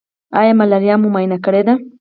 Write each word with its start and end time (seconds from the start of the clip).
ایا 0.39 0.53
ملاریا 0.59 0.95
مو 1.01 1.07
معاینه 1.13 1.37
کړې 1.45 1.61
ده؟ 1.67 1.73